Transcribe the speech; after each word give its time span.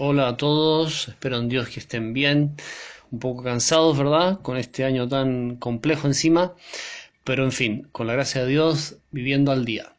Hola 0.00 0.28
a 0.28 0.36
todos, 0.36 1.08
espero 1.08 1.38
en 1.38 1.48
Dios 1.48 1.70
que 1.70 1.80
estén 1.80 2.12
bien, 2.12 2.54
un 3.10 3.18
poco 3.18 3.42
cansados, 3.42 3.98
¿verdad? 3.98 4.40
Con 4.42 4.56
este 4.56 4.84
año 4.84 5.08
tan 5.08 5.56
complejo 5.56 6.06
encima, 6.06 6.54
pero 7.24 7.42
en 7.42 7.50
fin, 7.50 7.88
con 7.90 8.06
la 8.06 8.12
gracia 8.12 8.42
de 8.42 8.48
Dios, 8.48 8.98
viviendo 9.10 9.50
al 9.50 9.64
día. 9.64 9.96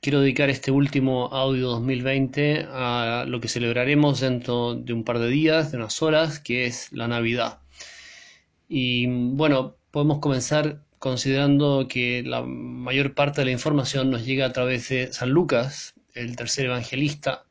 Quiero 0.00 0.20
dedicar 0.20 0.48
este 0.48 0.70
último 0.70 1.26
audio 1.34 1.68
2020 1.68 2.66
a 2.70 3.26
lo 3.28 3.38
que 3.38 3.48
celebraremos 3.48 4.20
dentro 4.20 4.74
de 4.74 4.94
un 4.94 5.04
par 5.04 5.18
de 5.18 5.28
días, 5.28 5.70
de 5.70 5.76
unas 5.76 6.00
horas, 6.00 6.40
que 6.40 6.64
es 6.64 6.90
la 6.92 7.06
Navidad. 7.06 7.58
Y 8.70 9.06
bueno, 9.06 9.76
podemos 9.90 10.20
comenzar 10.20 10.82
considerando 10.98 11.88
que 11.88 12.22
la 12.22 12.40
mayor 12.40 13.14
parte 13.14 13.42
de 13.42 13.44
la 13.44 13.52
información 13.52 14.10
nos 14.10 14.24
llega 14.24 14.46
a 14.46 14.52
través 14.54 14.88
de 14.88 15.12
San 15.12 15.28
Lucas, 15.28 15.94
el 16.14 16.36
tercer 16.36 16.64
evangelista, 16.64 17.45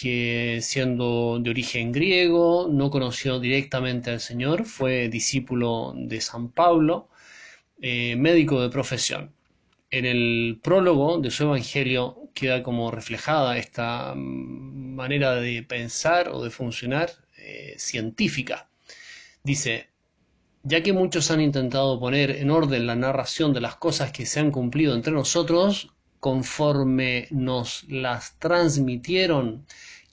que 0.00 0.60
siendo 0.62 1.38
de 1.40 1.50
origen 1.50 1.92
griego, 1.92 2.68
no 2.70 2.90
conoció 2.90 3.38
directamente 3.38 4.10
al 4.10 4.20
Señor, 4.20 4.64
fue 4.64 5.10
discípulo 5.10 5.92
de 5.94 6.22
San 6.22 6.50
Pablo, 6.52 7.10
eh, 7.82 8.16
médico 8.16 8.62
de 8.62 8.70
profesión. 8.70 9.34
En 9.90 10.06
el 10.06 10.58
prólogo 10.62 11.18
de 11.18 11.30
su 11.30 11.42
evangelio 11.42 12.30
queda 12.32 12.62
como 12.62 12.90
reflejada 12.90 13.58
esta 13.58 14.14
manera 14.16 15.34
de 15.34 15.62
pensar 15.64 16.30
o 16.30 16.42
de 16.42 16.50
funcionar 16.50 17.10
eh, 17.36 17.74
científica. 17.76 18.70
Dice, 19.44 19.88
ya 20.62 20.82
que 20.82 20.94
muchos 20.94 21.30
han 21.30 21.42
intentado 21.42 22.00
poner 22.00 22.30
en 22.30 22.50
orden 22.50 22.86
la 22.86 22.96
narración 22.96 23.52
de 23.52 23.60
las 23.60 23.76
cosas 23.76 24.12
que 24.12 24.24
se 24.24 24.40
han 24.40 24.50
cumplido 24.50 24.94
entre 24.94 25.12
nosotros, 25.12 25.90
conforme 26.20 27.28
nos 27.30 27.84
las 27.88 28.38
transmitieron 28.38 29.66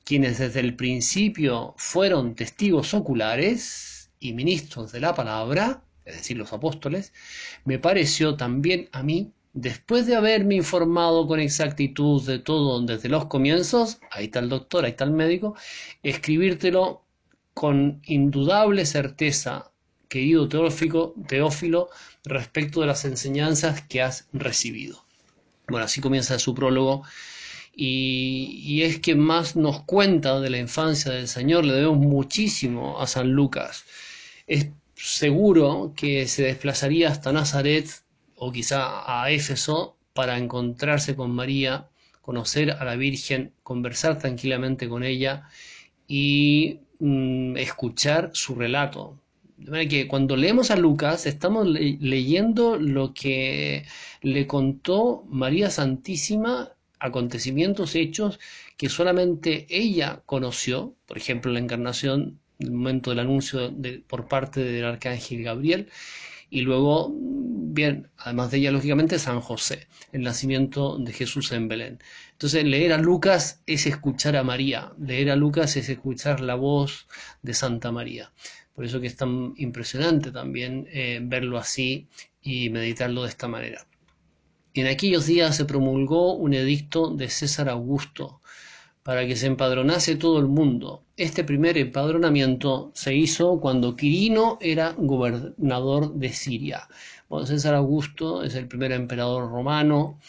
quienes 0.08 0.38
desde 0.38 0.62
el 0.62 0.74
principio 0.78 1.74
fueron 1.76 2.34
testigos 2.34 2.94
oculares 2.94 4.10
y 4.22 4.32
ministros 4.32 4.94
de 4.94 5.02
la 5.02 5.14
palabra, 5.14 5.84
es 6.06 6.16
decir, 6.16 6.38
los 6.38 6.54
apóstoles, 6.54 7.12
me 7.66 7.78
pareció 7.78 8.38
también 8.38 8.88
a 8.94 9.04
mí, 9.04 9.34
después 9.52 10.08
de 10.08 10.16
haberme 10.16 10.56
informado 10.56 11.28
con 11.28 11.42
exactitud 11.42 12.26
de 12.26 12.40
todo 12.40 12.82
desde 12.86 13.10
los 13.10 13.26
comienzos, 13.26 14.00
ahí 14.10 14.26
está 14.26 14.40
el 14.40 14.48
doctor, 14.48 14.86
ahí 14.86 14.92
está 14.92 15.04
el 15.04 15.12
médico, 15.12 15.58
escribírtelo 16.04 17.04
con 17.54 18.02
indudable 18.06 18.86
certeza 18.86 19.74
querido 20.08 20.48
Teófilo, 20.48 21.16
Teófilo, 21.28 21.90
respecto 22.24 22.80
de 22.80 22.88
las 22.88 23.04
enseñanzas 23.04 23.82
que 23.82 24.02
has 24.02 24.30
recibido. 24.32 25.04
Bueno, 25.68 25.84
así 25.84 26.00
comienza 26.00 26.40
su 26.40 26.56
prólogo. 26.56 27.04
Y, 27.80 28.82
es 28.82 29.00
que 29.00 29.14
más 29.16 29.56
nos 29.56 29.84
cuenta 29.84 30.40
de 30.40 30.50
la 30.50 30.58
infancia 30.58 31.12
del 31.12 31.28
Señor, 31.28 31.64
le 31.64 31.74
debemos 31.74 32.00
muchísimo 32.00 33.00
a 33.00 33.06
San 33.08 33.32
Lucas. 33.32 33.86
Es 34.48 34.70
seguro 34.96 35.94
que 35.96 36.28
se 36.28 36.44
desplazaría 36.44 37.10
hasta 37.10 37.32
Nazaret 37.32 37.88
o 38.36 38.52
quizá 38.52 39.04
a 39.06 39.30
Éfeso 39.32 39.96
para 40.14 40.38
encontrarse 40.40 41.16
con 41.16 41.32
María, 41.32 41.88
conocer 42.22 42.72
a 42.72 42.84
la 42.84 42.96
Virgen, 42.96 43.54
conversar 43.64 44.18
tranquilamente 44.18 44.90
con 44.90 45.04
ella 45.04 45.48
y 46.08 46.80
mm, 47.00 47.58
escuchar 47.58 48.32
su 48.34 48.56
relato, 48.56 49.20
de 49.58 49.72
manera 49.72 49.90
que 49.90 50.08
cuando 50.08 50.36
leemos 50.36 50.72
a 50.72 50.76
Lucas 50.76 51.26
estamos 51.26 51.68
le 51.68 51.98
leyendo 52.00 52.78
lo 52.78 53.14
que 53.14 53.86
le 54.22 54.48
contó 54.48 55.24
María 55.30 55.70
Santísima, 55.72 56.72
acontecimientos 57.00 57.96
hechos 57.96 58.40
que 58.78 58.90
solamente 58.90 59.66
ella 59.70 60.22
conoció, 60.26 60.96
por 61.06 61.18
ejemplo 61.18 61.52
la 61.52 61.60
encarnación, 61.60 62.40
el 62.60 62.72
momento 62.72 63.12
del 63.12 63.20
anuncio 63.20 63.70
de, 63.70 64.00
por 64.00 64.28
parte 64.28 64.64
del 64.64 64.86
arcángel 64.86 65.44
Gabriel, 65.44 65.90
y 66.50 66.62
luego, 66.62 67.14
bien, 67.14 68.10
además 68.18 68.52
de 68.52 68.60
ella, 68.60 68.72
lógicamente, 68.72 69.20
San 69.20 69.42
José, 69.42 69.88
el 70.14 70.22
nacimiento 70.22 70.98
de 70.98 71.12
Jesús 71.12 71.52
en 71.52 71.68
Belén. 71.68 72.00
Entonces, 72.32 72.64
leer 72.64 72.94
a 72.94 72.98
Lucas 72.98 73.62
es 73.66 73.86
escuchar 73.86 74.38
a 74.38 74.44
María, 74.44 74.94
leer 74.98 75.32
a 75.32 75.36
Lucas 75.36 75.76
es 75.76 75.90
escuchar 75.90 76.40
la 76.40 76.56
voz 76.56 77.08
de 77.42 77.54
Santa 77.54 77.92
María. 77.92 78.32
Por 78.74 78.86
eso 78.86 79.02
que 79.02 79.08
es 79.08 79.16
tan 79.18 79.54
impresionante 79.58 80.32
también 80.32 80.88
eh, 80.92 81.20
verlo 81.22 81.58
así 81.58 82.08
y 82.42 82.70
meditarlo 82.70 83.24
de 83.24 83.30
esta 83.30 83.48
manera. 83.48 83.86
Y 84.78 84.82
en 84.82 84.86
aquellos 84.86 85.26
días 85.26 85.56
se 85.56 85.66
promulgó 85.66 86.36
un 86.36 86.54
edicto 86.54 87.10
de 87.10 87.30
César 87.30 87.68
Augusto 87.68 88.42
para 89.02 89.26
que 89.26 89.36
se 89.36 89.48
empadronase 89.48 90.18
todo 90.18 90.38
el 90.38 90.46
mundo. 90.46 91.02
Este 91.18 91.44
primer 91.44 91.80
empadronamiento 91.80 92.92
se 92.94 93.16
hizo 93.16 93.60
cuando 93.60 93.96
Quirino 93.96 94.60
era 94.62 94.94
gobernador 94.96 96.14
de 96.14 96.32
Siria. 96.32 96.88
Bueno, 97.28 97.48
César 97.48 97.74
Augusto 97.74 98.44
es 98.44 98.54
el 98.54 98.68
primer 98.68 98.92
emperador 98.92 99.50
romano 99.50 100.20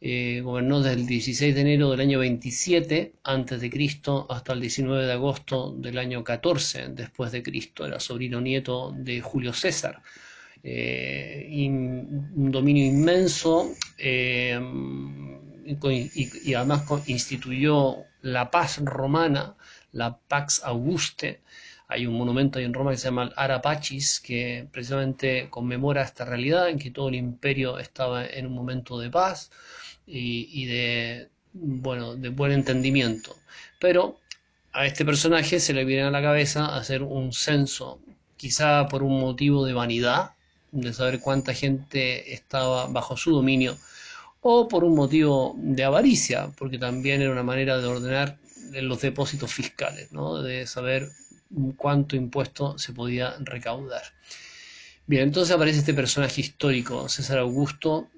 eh, 0.00 0.42
gobernó 0.44 0.80
desde 0.80 1.00
el 1.00 1.06
16 1.06 1.56
de 1.56 1.60
enero 1.60 1.90
del 1.90 2.00
año 2.00 2.20
27 2.20 3.14
antes 3.24 3.60
de 3.60 3.68
Cristo 3.68 4.28
hasta 4.30 4.52
el 4.52 4.60
19 4.60 5.06
de 5.06 5.12
agosto 5.12 5.74
del 5.76 5.98
año 5.98 6.22
14 6.22 6.90
después 6.90 7.32
de 7.32 7.42
Cristo. 7.42 7.84
Era 7.84 7.98
sobrino 7.98 8.40
nieto 8.40 8.94
de 8.96 9.20
Julio 9.20 9.52
César. 9.52 10.00
Eh, 10.62 11.46
un 11.60 12.50
dominio 12.50 12.84
inmenso 12.84 13.74
eh, 13.96 14.58
y, 15.66 16.50
y, 16.50 16.54
además 16.54 16.82
instituyó 17.06 17.98
la 18.22 18.50
paz 18.50 18.78
romana, 18.82 19.56
la 19.92 20.16
Pax 20.16 20.62
Auguste. 20.64 21.40
Hay 21.88 22.06
un 22.06 22.14
monumento 22.14 22.58
ahí 22.58 22.64
en 22.64 22.74
Roma 22.74 22.90
que 22.90 22.98
se 22.98 23.04
llama 23.04 23.32
Arapachis, 23.36 24.20
que 24.20 24.66
precisamente 24.70 25.48
conmemora 25.50 26.02
esta 26.02 26.24
realidad 26.24 26.68
en 26.68 26.78
que 26.78 26.90
todo 26.90 27.08
el 27.08 27.14
imperio 27.14 27.78
estaba 27.78 28.26
en 28.26 28.46
un 28.46 28.54
momento 28.54 28.98
de 28.98 29.10
paz 29.10 29.50
y, 30.06 30.66
de, 30.66 31.28
bueno, 31.52 32.16
de 32.16 32.28
buen 32.30 32.52
entendimiento. 32.52 33.36
Pero 33.78 34.18
a 34.72 34.86
este 34.86 35.04
personaje 35.04 35.60
se 35.60 35.72
le 35.72 35.84
viene 35.84 36.02
a 36.02 36.10
la 36.10 36.22
cabeza 36.22 36.76
hacer 36.76 37.02
un 37.02 37.32
censo, 37.32 38.00
quizá 38.36 38.86
por 38.88 39.02
un 39.02 39.20
motivo 39.20 39.64
de 39.64 39.72
vanidad, 39.72 40.32
de 40.72 40.92
saber 40.92 41.20
cuánta 41.20 41.54
gente 41.54 42.32
estaba 42.32 42.86
bajo 42.86 43.16
su 43.16 43.32
dominio, 43.32 43.76
o 44.40 44.68
por 44.68 44.84
un 44.84 44.94
motivo 44.94 45.54
de 45.58 45.84
avaricia, 45.84 46.50
porque 46.56 46.78
también 46.78 47.22
era 47.22 47.32
una 47.32 47.42
manera 47.42 47.78
de 47.78 47.86
ordenar 47.86 48.38
los 48.72 49.00
depósitos 49.00 49.52
fiscales, 49.52 50.12
¿no? 50.12 50.42
de 50.42 50.66
saber 50.66 51.08
cuánto 51.76 52.16
impuesto 52.16 52.78
se 52.78 52.92
podía 52.92 53.36
recaudar. 53.40 54.02
Bien, 55.06 55.24
entonces 55.24 55.54
aparece 55.54 55.78
este 55.78 55.94
personaje 55.94 56.42
histórico, 56.42 57.08
César 57.08 57.38
Augusto, 57.38 58.08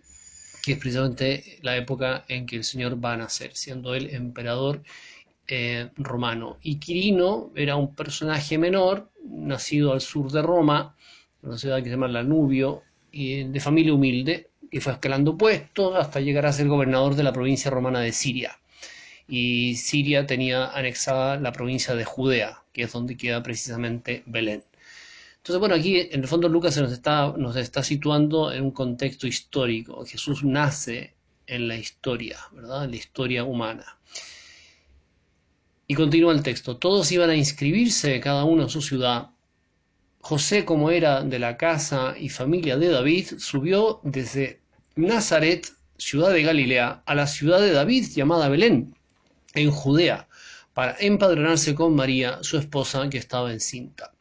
que 0.63 0.73
es 0.73 0.79
precisamente 0.79 1.59
la 1.63 1.77
época 1.77 2.25
en 2.29 2.47
que 2.47 2.57
el 2.57 2.65
Señor 2.65 3.03
va 3.03 3.13
a 3.13 3.17
nacer, 3.17 3.53
siendo 3.55 3.95
él 3.95 4.11
emperador 4.13 4.83
eh, 5.47 5.91
romano. 5.97 6.59
Y 6.63 6.77
Quirino 6.77 7.51
era 7.55 7.77
un 7.77 7.95
personaje 7.95 8.59
menor, 8.59 9.11
nacido 9.25 9.93
al 9.93 10.01
sur 10.01 10.31
de 10.33 10.43
Roma, 10.43 10.97
una 11.43 11.59
ciudad 11.59 11.79
que 11.79 11.85
se 11.85 11.91
llama 11.91 12.09
Lanubio, 12.09 12.83
y 13.13 13.45
de 13.45 13.61
familia 13.61 13.95
humilde, 13.95 14.51
y 14.71 14.81
fue 14.81 14.93
escalando 14.93 15.37
puestos 15.37 15.97
hasta 15.97 16.21
llegar 16.21 16.47
a 16.47 16.53
ser 16.53 16.69
gobernador 16.69 17.17
de 17.17 17.23
la 17.23 17.33
provincia 17.33 17.71
romana 17.71 18.01
de 18.01 18.13
Siria. 18.13 18.59
Y 19.27 19.77
Siria 19.77 20.27
tenía 20.27 20.71
anexada 20.71 21.37
la 21.39 21.53
provincia 21.53 21.95
de 21.95 22.05
Judea, 22.05 22.63
que 22.73 22.83
es 22.83 22.93
donde 22.93 23.17
queda 23.17 23.43
precisamente 23.43 24.23
Belén. 24.27 24.65
Entonces, 25.39 25.59
bueno, 25.59 25.75
aquí 25.75 25.99
en 25.99 26.21
el 26.21 26.29
fondo 26.29 26.49
Lucas 26.49 26.77
nos 26.77 26.93
está, 26.93 27.33
nos 27.37 27.57
está 27.57 27.83
situando 27.83 28.53
en 28.53 28.63
un 28.63 28.71
contexto 28.73 29.27
histórico. 29.27 30.05
Jesús 30.05 30.45
nace 30.45 31.15
en 31.47 31.67
la 31.67 31.77
historia, 31.77 32.39
¿verdad? 32.53 32.85
En 32.85 32.91
la 32.91 32.97
historia 32.97 33.45
humana. 33.45 33.99
Y 35.87 35.95
continúa 35.95 36.33
el 36.33 36.43
texto. 36.43 36.77
Todos 36.77 37.11
iban 37.11 37.31
a 37.31 37.37
inscribirse, 37.37 38.21
cada 38.21 38.45
uno 38.45 38.65
en 38.65 38.69
su 38.69 38.83
ciudad. 38.83 39.31
José, 40.21 40.65
como 40.65 40.91
era 40.91 41.23
de 41.23 41.39
la 41.39 41.57
casa 41.57 42.15
y 42.19 42.29
familia 42.29 42.77
de 42.77 42.89
David, 42.89 43.27
subió 43.39 44.01
desde 44.05 44.61
Nazaret, 44.95 45.73
ciudad 45.97 46.33
de 46.33 46.43
Galilea, 46.43 47.03
a 47.07 47.15
la 47.15 47.27
ciudad 47.27 47.61
de 47.61 47.73
David 47.73 48.07
llamada 48.15 48.49
Belén, 48.49 48.95
en 49.55 49.71
Judea, 49.71 50.29
para 50.75 50.97
empadronarse 51.01 51.75
con 51.75 51.95
María, 51.95 52.39
su 52.43 52.59
esposa, 52.59 53.09
que 53.09 53.19
estaba 53.19 53.53
encinta. 53.53 54.13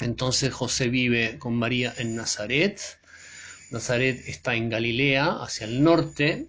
Entonces 0.00 0.52
José 0.52 0.88
vive 0.88 1.38
con 1.38 1.54
María 1.54 1.94
en 1.96 2.14
Nazaret. 2.14 2.80
Nazaret 3.70 4.22
está 4.26 4.54
en 4.54 4.68
Galilea, 4.68 5.42
hacia 5.42 5.66
el 5.66 5.82
norte, 5.82 6.48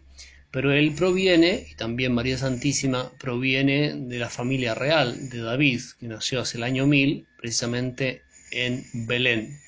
pero 0.51 0.73
él 0.73 0.93
proviene, 0.93 1.67
y 1.71 1.75
también 1.75 2.13
María 2.13 2.37
Santísima, 2.37 3.11
proviene 3.17 3.93
de 3.95 4.19
la 4.19 4.29
familia 4.29 4.75
real 4.75 5.29
de 5.29 5.39
David, 5.39 5.81
que 5.99 6.07
nació 6.07 6.41
hace 6.41 6.57
el 6.57 6.63
año 6.63 6.85
1000, 6.85 7.27
precisamente 7.37 8.22
en 8.53 8.85
Belén. 8.93 9.59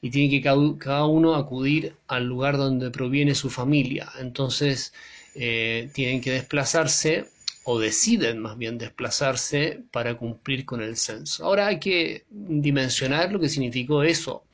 Y 0.00 0.10
tiene 0.10 0.30
que 0.30 0.42
cada 0.78 1.06
uno 1.06 1.34
acudir 1.34 1.94
al 2.08 2.24
lugar 2.26 2.56
donde 2.56 2.90
proviene 2.90 3.34
su 3.34 3.50
familia. 3.50 4.10
Entonces 4.18 4.92
eh, 5.34 5.90
tienen 5.92 6.20
que 6.20 6.32
desplazarse 6.32 7.26
o 7.64 7.78
deciden 7.78 8.40
más 8.40 8.58
bien 8.58 8.78
desplazarse 8.78 9.80
para 9.92 10.16
cumplir 10.16 10.64
con 10.64 10.82
el 10.82 10.96
censo. 10.96 11.44
Ahora 11.44 11.68
hay 11.68 11.78
que 11.78 12.24
dimensionar 12.30 13.32
lo 13.32 13.38
que 13.38 13.48
significó 13.48 14.02
eso. 14.02 14.44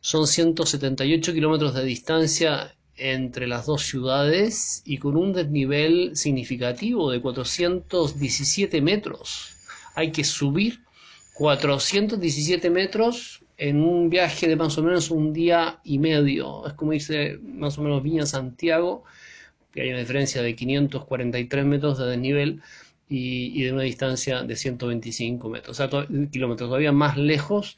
Son 0.00 0.26
178 0.26 1.32
kilómetros 1.32 1.74
de 1.74 1.84
distancia 1.84 2.72
entre 2.96 3.46
las 3.46 3.66
dos 3.66 3.82
ciudades 3.82 4.82
y 4.84 4.98
con 4.98 5.16
un 5.16 5.32
desnivel 5.32 6.16
significativo 6.16 7.10
de 7.10 7.20
417 7.20 8.80
metros. 8.80 9.56
Hay 9.94 10.12
que 10.12 10.24
subir 10.24 10.85
417 11.36 12.70
metros 12.70 13.42
en 13.58 13.82
un 13.82 14.08
viaje 14.08 14.48
de 14.48 14.56
más 14.56 14.78
o 14.78 14.82
menos 14.82 15.10
un 15.10 15.34
día 15.34 15.80
y 15.84 15.98
medio. 15.98 16.66
Es 16.66 16.72
como 16.72 16.92
dice 16.92 17.38
más 17.42 17.76
o 17.76 17.82
menos 17.82 18.02
Viña 18.02 18.24
Santiago, 18.24 19.04
que 19.70 19.82
hay 19.82 19.90
una 19.90 19.98
diferencia 19.98 20.40
de 20.40 20.56
543 20.56 21.64
metros 21.66 21.98
de 21.98 22.06
desnivel 22.06 22.62
y, 23.08 23.62
de 23.62 23.72
una 23.72 23.82
distancia 23.82 24.42
de 24.42 24.56
125 24.56 25.48
metros, 25.50 25.78
o 25.78 25.88
sea, 25.88 26.06
kilómetros 26.30 26.68
todavía 26.68 26.92
más 26.92 27.18
lejos. 27.18 27.76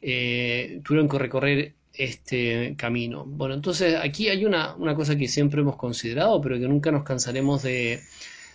Eh, 0.00 0.80
tuvieron 0.84 1.08
que 1.08 1.18
recorrer 1.18 1.74
este 1.92 2.74
camino. 2.78 3.24
Bueno, 3.26 3.54
entonces 3.54 3.96
aquí 4.00 4.28
hay 4.28 4.44
una, 4.44 4.76
cosa 4.94 5.16
que 5.16 5.26
siempre 5.26 5.60
hemos 5.62 5.76
considerado, 5.76 6.40
pero 6.40 6.58
que 6.58 6.68
nunca 6.68 6.92
nos 6.92 7.02
cansaremos 7.02 7.62
de, 7.64 8.00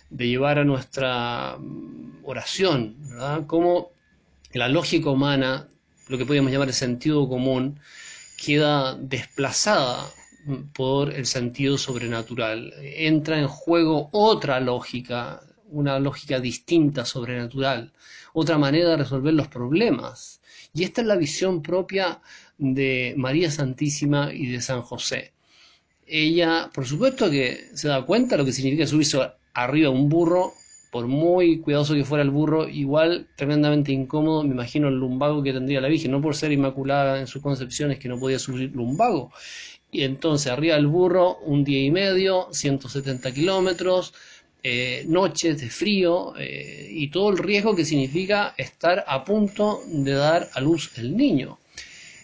de 0.08 0.28
llevar 0.28 0.58
a 0.58 0.64
nuestra 0.64 1.58
mm, 1.58 2.24
oración, 2.24 2.96
¿verdad? 3.10 3.46
La 4.52 4.68
lógica 4.68 5.10
humana 5.10 5.68
lo 6.08 6.18
que 6.18 6.24
podríamos 6.24 6.52
llamar 6.52 6.68
el 6.68 6.74
sentido 6.74 7.28
común, 7.28 7.80
queda 8.36 8.94
desplazada 8.96 10.06
por 10.72 11.12
el 11.12 11.26
sentido 11.26 11.78
sobrenatural. 11.78 12.72
Entra 12.80 13.38
en 13.38 13.48
juego 13.48 14.08
otra 14.12 14.60
lógica, 14.60 15.42
una 15.68 15.98
lógica 15.98 16.38
distinta, 16.38 17.04
sobrenatural, 17.04 17.92
otra 18.32 18.58
manera 18.58 18.90
de 18.90 18.98
resolver 18.98 19.34
los 19.34 19.48
problemas. 19.48 20.40
Y 20.72 20.84
esta 20.84 21.00
es 21.00 21.06
la 21.06 21.16
visión 21.16 21.62
propia 21.62 22.20
de 22.58 23.14
María 23.16 23.50
Santísima 23.50 24.32
y 24.32 24.46
de 24.46 24.60
San 24.60 24.82
José. 24.82 25.32
Ella, 26.06 26.70
por 26.72 26.86
supuesto 26.86 27.28
que 27.30 27.70
se 27.74 27.88
da 27.88 28.06
cuenta 28.06 28.36
de 28.36 28.38
lo 28.38 28.44
que 28.44 28.52
significa 28.52 28.86
subirse 28.86 29.18
arriba 29.54 29.88
a 29.88 29.90
un 29.90 30.08
burro 30.08 30.52
por 30.90 31.06
muy 31.06 31.58
cuidadoso 31.58 31.94
que 31.94 32.04
fuera 32.04 32.22
el 32.22 32.30
burro, 32.30 32.68
igual 32.68 33.26
tremendamente 33.36 33.92
incómodo, 33.92 34.42
me 34.42 34.54
imagino 34.54 34.88
el 34.88 34.94
lumbago 34.94 35.42
que 35.42 35.52
tendría 35.52 35.80
la 35.80 35.88
Virgen, 35.88 36.10
no 36.10 36.20
por 36.20 36.34
ser 36.34 36.52
inmaculada 36.52 37.20
en 37.20 37.26
sus 37.26 37.42
concepciones 37.42 37.98
que 37.98 38.08
no 38.08 38.18
podía 38.18 38.38
sufrir 38.38 38.72
lumbago. 38.74 39.32
Y 39.90 40.02
entonces 40.02 40.50
arriba 40.52 40.76
del 40.76 40.86
burro, 40.86 41.38
un 41.38 41.64
día 41.64 41.82
y 41.82 41.90
medio, 41.90 42.48
170 42.52 43.32
kilómetros, 43.32 44.12
eh, 44.68 45.04
noches 45.06 45.60
de 45.60 45.70
frío 45.70 46.34
eh, 46.36 46.88
y 46.90 47.08
todo 47.08 47.30
el 47.30 47.38
riesgo 47.38 47.76
que 47.76 47.84
significa 47.84 48.52
estar 48.58 49.04
a 49.06 49.24
punto 49.24 49.80
de 49.86 50.10
dar 50.10 50.48
a 50.54 50.60
luz 50.60 50.90
el 50.98 51.16
niño. 51.16 51.60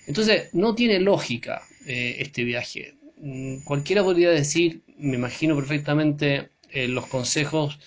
Entonces, 0.08 0.52
no 0.52 0.74
tiene 0.74 0.98
lógica 0.98 1.62
eh, 1.86 2.16
este 2.18 2.42
viaje. 2.42 2.96
Mm, 3.18 3.58
cualquiera 3.62 4.02
podría 4.02 4.30
decir, 4.30 4.82
me 4.98 5.14
imagino 5.14 5.54
perfectamente 5.54 6.48
los 6.74 7.06
consejos 7.06 7.78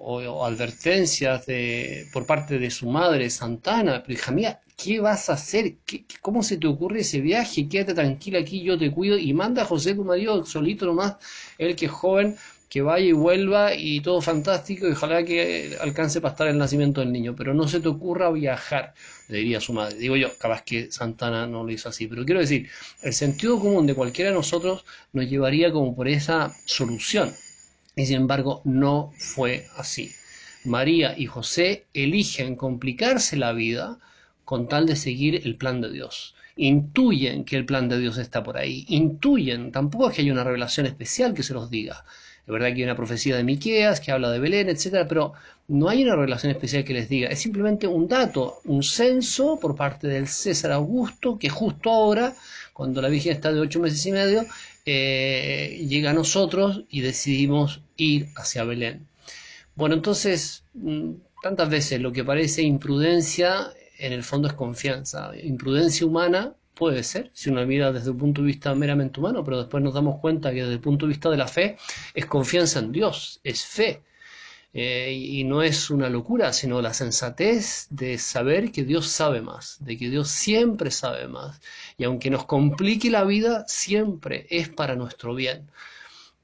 o, 0.00 0.44
advertencias 0.44 1.46
de, 1.46 2.06
por 2.12 2.26
parte 2.26 2.58
de 2.58 2.70
su 2.70 2.88
madre, 2.88 3.28
Santana, 3.30 4.02
pero 4.02 4.18
hija 4.18 4.32
mía, 4.32 4.60
¿qué 4.76 5.00
vas 5.00 5.28
a 5.28 5.34
hacer? 5.34 5.74
¿Cómo 6.22 6.42
se 6.42 6.56
te 6.56 6.66
ocurre 6.66 7.00
ese 7.00 7.20
viaje? 7.20 7.68
Quédate 7.68 7.94
tranquila 7.94 8.38
aquí, 8.40 8.62
yo 8.62 8.78
te 8.78 8.90
cuido 8.90 9.18
y 9.18 9.32
manda 9.34 9.62
a 9.62 9.66
José 9.66 9.94
tu 9.94 10.04
marido 10.04 10.44
solito 10.46 10.86
nomás, 10.86 11.16
él 11.58 11.76
que 11.76 11.86
es 11.86 11.92
joven, 11.92 12.36
que 12.70 12.82
vaya 12.82 13.06
y 13.06 13.12
vuelva 13.12 13.74
y 13.74 14.00
todo 14.00 14.22
fantástico 14.22 14.88
y 14.88 14.92
ojalá 14.92 15.24
que 15.24 15.76
alcance 15.80 16.20
para 16.20 16.32
estar 16.32 16.48
el 16.48 16.56
nacimiento 16.56 17.00
del 17.00 17.12
niño, 17.12 17.34
pero 17.36 17.52
no 17.52 17.68
se 17.68 17.80
te 17.80 17.88
ocurra 17.88 18.30
viajar, 18.30 18.94
le 19.28 19.38
diría 19.38 19.60
su 19.60 19.72
madre. 19.72 19.98
Digo 19.98 20.16
yo, 20.16 20.28
capaz 20.38 20.62
que 20.62 20.90
Santana 20.90 21.46
no 21.46 21.64
lo 21.64 21.72
hizo 21.72 21.88
así, 21.88 22.06
pero 22.06 22.24
quiero 22.24 22.40
decir, 22.40 22.68
el 23.02 23.12
sentido 23.12 23.58
común 23.58 23.86
de 23.86 23.94
cualquiera 23.94 24.30
de 24.30 24.36
nosotros 24.36 24.84
nos 25.12 25.28
llevaría 25.28 25.72
como 25.72 25.94
por 25.94 26.08
esa 26.08 26.54
solución. 26.64 27.34
Y 27.96 28.06
sin 28.06 28.16
embargo 28.16 28.62
no 28.64 29.12
fue 29.18 29.66
así. 29.76 30.12
María 30.64 31.14
y 31.16 31.26
José 31.26 31.86
eligen 31.94 32.54
complicarse 32.54 33.36
la 33.36 33.52
vida 33.52 33.98
con 34.44 34.68
tal 34.68 34.86
de 34.86 34.96
seguir 34.96 35.42
el 35.44 35.56
plan 35.56 35.80
de 35.80 35.90
Dios. 35.90 36.34
Intuyen 36.56 37.44
que 37.44 37.56
el 37.56 37.64
plan 37.64 37.88
de 37.88 37.98
Dios 37.98 38.18
está 38.18 38.42
por 38.42 38.58
ahí. 38.58 38.84
Intuyen, 38.88 39.72
tampoco 39.72 40.10
es 40.10 40.16
que 40.16 40.22
haya 40.22 40.32
una 40.32 40.44
revelación 40.44 40.86
especial 40.86 41.32
que 41.32 41.42
se 41.42 41.54
los 41.54 41.70
diga. 41.70 42.04
Es 42.46 42.52
verdad 42.52 42.68
que 42.68 42.74
hay 42.74 42.82
una 42.84 42.96
profecía 42.96 43.36
de 43.36 43.44
Miqueas 43.44 44.00
que 44.00 44.12
habla 44.12 44.30
de 44.30 44.40
Belén, 44.40 44.68
etcétera, 44.68 45.06
pero 45.06 45.34
no 45.68 45.88
hay 45.88 46.02
una 46.02 46.16
revelación 46.16 46.50
especial 46.50 46.84
que 46.84 46.94
les 46.94 47.08
diga. 47.08 47.28
Es 47.28 47.38
simplemente 47.38 47.86
un 47.86 48.08
dato, 48.08 48.60
un 48.64 48.82
censo 48.82 49.58
por 49.60 49.76
parte 49.76 50.08
del 50.08 50.26
César 50.26 50.72
Augusto 50.72 51.38
que 51.38 51.48
justo 51.48 51.90
ahora, 51.90 52.34
cuando 52.72 53.00
la 53.00 53.08
Virgen 53.08 53.32
está 53.32 53.52
de 53.52 53.60
ocho 53.60 53.78
meses 53.78 54.04
y 54.04 54.12
medio, 54.12 54.44
llega 54.84 56.10
a 56.10 56.14
nosotros 56.14 56.84
y 56.88 57.00
decidimos 57.00 57.82
ir 57.96 58.28
hacia 58.36 58.64
Belén. 58.64 59.06
Bueno, 59.74 59.94
entonces, 59.94 60.64
mm, 60.74 61.12
tantas 61.42 61.70
veces 61.70 62.00
lo 62.00 62.12
que 62.12 62.24
parece 62.24 62.62
imprudencia 62.62 63.72
en 63.98 64.12
el 64.12 64.22
fondo 64.22 64.48
es 64.48 64.54
confianza. 64.54 65.32
Imprudencia 65.42 66.06
humana 66.06 66.54
puede 66.74 67.02
ser, 67.02 67.30
si 67.34 67.50
uno 67.50 67.64
mira 67.66 67.92
desde 67.92 68.10
un 68.10 68.18
punto 68.18 68.40
de 68.40 68.46
vista 68.48 68.74
meramente 68.74 69.20
humano, 69.20 69.44
pero 69.44 69.58
después 69.58 69.82
nos 69.82 69.94
damos 69.94 70.18
cuenta 70.20 70.50
que 70.50 70.62
desde 70.62 70.74
el 70.74 70.80
punto 70.80 71.06
de 71.06 71.10
vista 71.10 71.30
de 71.30 71.36
la 71.36 71.46
fe 71.46 71.76
es 72.14 72.26
confianza 72.26 72.78
en 72.78 72.92
Dios, 72.92 73.40
es 73.44 73.64
fe. 73.64 74.02
Eh, 74.72 75.12
y 75.12 75.44
no 75.44 75.62
es 75.62 75.90
una 75.90 76.08
locura, 76.08 76.52
sino 76.52 76.80
la 76.80 76.94
sensatez 76.94 77.88
de 77.90 78.18
saber 78.18 78.70
que 78.70 78.84
Dios 78.84 79.08
sabe 79.08 79.42
más, 79.42 79.78
de 79.80 79.98
que 79.98 80.10
Dios 80.10 80.30
siempre 80.30 80.90
sabe 80.92 81.26
más. 81.26 81.60
Y 81.98 82.04
aunque 82.04 82.30
nos 82.30 82.44
complique 82.44 83.10
la 83.10 83.24
vida, 83.24 83.64
siempre 83.66 84.46
es 84.50 84.68
para 84.68 84.94
nuestro 84.94 85.34
bien. 85.34 85.70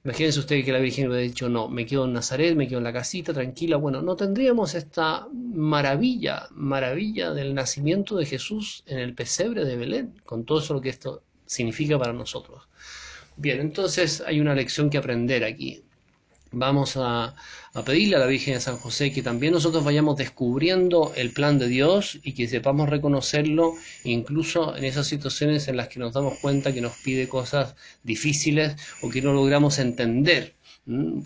Imagínense 0.05 0.41
usted 0.41 0.65
que 0.65 0.73
la 0.73 0.79
Virgen 0.79 1.09
hubiera 1.09 1.23
dicho, 1.23 1.49
no, 1.49 1.69
me 1.69 1.85
quedo 1.87 2.05
en 2.05 2.13
Nazaret, 2.13 2.55
me 2.57 2.69
quedo 2.69 2.79
en 2.79 2.85
la 2.85 2.93
casita, 2.93 3.33
tranquila. 3.33 3.77
Bueno, 3.77 4.03
no 4.03 4.17
tendríamos 4.17 4.75
esta 4.75 5.27
maravilla, 5.33 6.49
maravilla 6.53 7.33
del 7.33 7.55
nacimiento 7.55 8.17
de 8.17 8.27
Jesús 8.27 8.85
en 8.87 8.99
el 8.99 9.15
pesebre 9.15 9.65
de 9.65 9.77
Belén, 9.77 10.15
con 10.25 10.45
todo 10.45 10.61
eso 10.61 10.75
lo 10.75 10.81
que 10.81 10.91
esto 10.91 11.23
significa 11.45 11.99
para 11.99 12.13
nosotros. 12.13 12.69
Bien, 13.37 13.61
entonces 13.61 14.23
hay 14.25 14.41
una 14.41 14.55
lección 14.55 14.91
que 14.91 14.99
aprender 14.99 15.45
aquí 15.45 15.83
vamos 16.59 16.97
a, 16.97 17.35
pedirle 17.85 18.17
a 18.17 18.19
la 18.19 18.27
Virgen 18.27 18.55
de 18.55 18.61
San 18.61 18.79
José 18.79 19.13
que 19.13 19.23
también 19.23 19.53
nosotros 19.53 19.85
vayamos 19.85 20.17
descubriendo 20.17 21.13
el 21.15 21.31
plan 21.31 21.59
de 21.59 21.69
Dios 21.69 22.19
y 22.23 22.33
que 22.33 22.49
sepamos 22.49 22.89
reconocerlo 22.89 23.75
incluso 24.05 24.75
en 24.77 24.85
esas 24.85 25.07
situaciones 25.07 25.69
en 25.69 25.77
las 25.77 25.89
que 25.89 26.01
nos 26.01 26.15
damos 26.15 26.39
cuenta 26.39 26.73
que 26.73 26.81
nos 26.81 26.97
pide 26.97 27.29
cosas 27.29 27.77
difíciles 28.03 28.77
o 29.03 29.11
que 29.11 29.21
no 29.21 29.35
logramos 29.35 29.79
entender. 29.79 30.55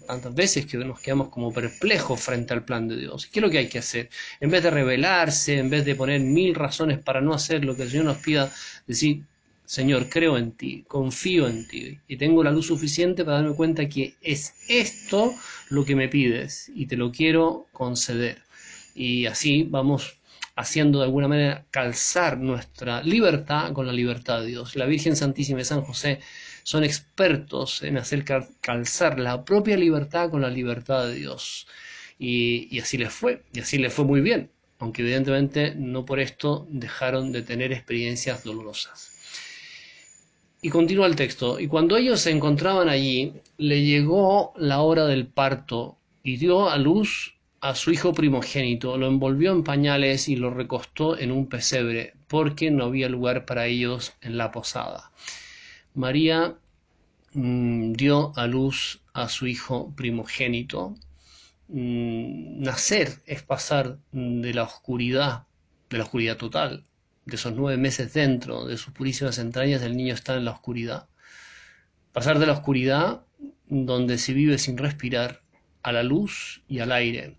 Tantas 0.07 0.35
veces 0.35 0.67
que 0.67 0.79
nos 0.79 1.01
quedamos 1.01 1.29
como 1.29 1.53
perplejos 1.53 2.21
frente 2.21 2.55
al 2.55 2.65
plan 2.65 2.89
de 2.89 2.97
Dios. 2.97 3.27
¿Qué 3.27 3.39
es 3.39 3.43
lo 3.43 3.51
que 3.51 3.59
hay 3.59 3.69
que 3.69 3.79
hacer? 3.79 4.09
En 4.41 4.51
vez 4.51 4.63
de 4.63 4.71
rebelarse, 4.71 5.59
en 5.59 5.71
vez 5.71 5.85
de 5.85 5.95
poner 5.95 6.21
mil 6.21 6.55
razones 6.55 6.99
para 6.99 7.21
no 7.21 7.35
hacer 7.35 7.65
lo 7.65 7.77
que 7.77 7.83
el 7.83 7.91
Señor 7.91 8.07
nos 8.07 8.17
pida, 8.17 8.51
decir, 8.87 9.25
Señor, 9.71 10.09
creo 10.09 10.37
en 10.37 10.51
ti, 10.51 10.85
confío 10.89 11.47
en 11.47 11.69
ti 11.69 12.01
y 12.09 12.17
tengo 12.17 12.43
la 12.43 12.51
luz 12.51 12.67
suficiente 12.67 13.25
para 13.25 13.37
darme 13.37 13.55
cuenta 13.55 13.89
que 13.89 14.17
es 14.21 14.53
esto 14.67 15.33
lo 15.69 15.85
que 15.85 15.95
me 15.95 16.09
pides 16.09 16.73
y 16.75 16.87
te 16.87 16.97
lo 16.97 17.13
quiero 17.13 17.69
conceder. 17.71 18.43
Y 18.97 19.27
así 19.27 19.63
vamos 19.63 20.19
haciendo 20.57 20.99
de 20.99 21.05
alguna 21.05 21.29
manera 21.29 21.67
calzar 21.71 22.37
nuestra 22.39 23.01
libertad 23.05 23.73
con 23.73 23.87
la 23.87 23.93
libertad 23.93 24.41
de 24.41 24.49
Dios. 24.49 24.75
La 24.75 24.87
Virgen 24.87 25.15
Santísima 25.15 25.61
y 25.61 25.65
San 25.65 25.83
José 25.83 26.19
son 26.65 26.83
expertos 26.83 27.85
en 27.85 27.97
hacer 27.97 28.25
calzar 28.61 29.21
la 29.21 29.45
propia 29.45 29.77
libertad 29.77 30.31
con 30.31 30.41
la 30.41 30.51
libertad 30.51 31.07
de 31.07 31.15
Dios. 31.15 31.69
Y, 32.19 32.67
y 32.73 32.81
así 32.81 32.99
les 32.99 33.13
fue, 33.13 33.45
y 33.53 33.61
así 33.61 33.79
les 33.79 33.95
fue 33.95 34.05
muy 34.05 34.21
bien, 34.21 34.51
aunque 34.81 35.03
evidentemente 35.03 35.77
no 35.77 36.05
por 36.05 36.19
esto 36.19 36.67
dejaron 36.71 37.31
de 37.31 37.43
tener 37.43 37.71
experiencias 37.73 38.43
dolorosas. 38.43 39.20
Y 40.63 40.69
continúa 40.69 41.07
el 41.07 41.17
texto. 41.17 41.59
Y 41.59 41.69
cuando 41.69 41.97
ellos 41.97 42.21
se 42.21 42.31
encontraban 42.31 42.89
allí, 42.89 43.33
le 43.57 43.83
llegó 43.83 44.53
la 44.57 44.83
hora 44.83 45.07
del 45.07 45.27
parto 45.27 45.97
y 46.23 46.37
dio 46.37 46.69
a 46.69 46.77
luz 46.77 47.35
a 47.61 47.75
su 47.75 47.91
hijo 47.91 48.15
primogénito, 48.15 48.97
lo 48.97 49.07
envolvió 49.07 49.53
en 49.53 49.65
pañales 49.65 50.29
y 50.29 50.37
lo 50.37 50.51
recostó 50.51 51.19
en 51.19 51.31
un 51.31 51.47
pesebre, 51.47 52.15
porque 52.27 52.71
no 52.71 52.85
había 52.85 53.09
lugar 53.09 53.45
para 53.45 53.67
ellos 53.67 54.15
en 54.23 54.39
la 54.39 54.51
posada. 54.51 55.13
María 55.95 56.57
mm, 57.35 57.93
dio 57.93 58.33
a 58.37 58.47
luz 58.47 59.01
a 59.13 59.29
su 59.29 59.47
hijo 59.47 59.93
primogénito. 59.95 60.95
Mm, 61.69 62.63
nacer 62.63 63.19
es 63.27 63.43
pasar 63.43 63.99
de 64.13 64.55
la 64.55 64.63
oscuridad, 64.63 65.45
de 65.91 65.99
la 65.99 66.05
oscuridad 66.05 66.37
total, 66.37 66.85
de 67.27 67.37
esos 67.37 67.55
nueve 67.55 67.77
meses 67.77 68.13
dentro 68.13 68.67
de 68.67 68.77
sus 68.77 68.93
purísimas 68.93 69.39
entrañas, 69.39 69.83
el 69.83 69.97
niño 69.97 70.15
está 70.15 70.37
en 70.37 70.45
la 70.45 70.53
oscuridad. 70.53 71.09
Pasar 72.13 72.39
de 72.39 72.47
la 72.47 72.53
oscuridad, 72.55 73.23
donde 73.69 74.19
se 74.19 74.33
vive 74.33 74.59
sin 74.59 74.77
respirar, 74.79 75.43
a 75.83 75.93
la 75.93 76.03
luz 76.03 76.63
y 76.69 76.81
al 76.81 76.93
aire. 76.93 77.37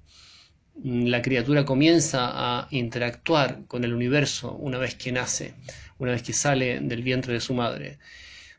La 0.83 1.21
criatura 1.21 1.65
comienza 1.65 2.31
a 2.31 2.67
interactuar 2.71 3.65
con 3.67 3.83
el 3.83 3.93
universo 3.93 4.53
una 4.53 4.77
vez 4.77 4.95
que 4.95 5.11
nace, 5.11 5.53
una 5.99 6.11
vez 6.11 6.23
que 6.23 6.33
sale 6.33 6.79
del 6.79 7.03
vientre 7.03 7.33
de 7.33 7.41
su 7.41 7.53
madre. 7.53 7.99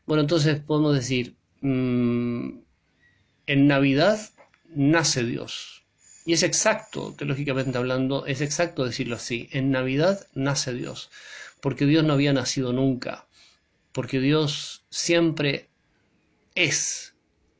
Bueno, 0.05 0.21
entonces 0.21 0.59
podemos 0.59 0.95
decir, 0.95 1.35
mm, 1.61 2.59
en 3.47 3.67
Navidad 3.67 4.19
nace 4.75 5.23
Dios. 5.23 5.72
Y 6.25 6.33
es 6.33 6.43
exacto, 6.43 7.13
teológicamente 7.17 7.77
hablando, 7.77 8.25
es 8.25 8.41
exacto 8.41 8.85
decirlo 8.85 9.15
así. 9.15 9.49
En 9.51 9.71
Navidad 9.71 10.27
nace 10.33 10.73
Dios, 10.73 11.09
porque 11.59 11.85
Dios 11.85 12.03
no 12.03 12.13
había 12.13 12.31
nacido 12.31 12.71
nunca, 12.71 13.27
porque 13.91 14.19
Dios 14.19 14.85
siempre 14.89 15.69
es. 16.55 17.13